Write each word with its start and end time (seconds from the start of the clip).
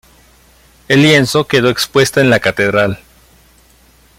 El 0.87 1.03
lienzo 1.03 1.45
quedó 1.45 1.69
expuesta 1.69 2.21
en 2.21 2.31
la 2.31 2.39
catedral. 2.39 2.99